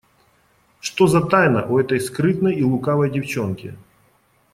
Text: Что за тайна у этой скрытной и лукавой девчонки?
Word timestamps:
Что 0.79 1.05
за 1.05 1.21
тайна 1.21 1.63
у 1.67 1.77
этой 1.77 1.99
скрытной 2.01 2.55
и 2.55 2.63
лукавой 2.63 3.11
девчонки? 3.11 3.75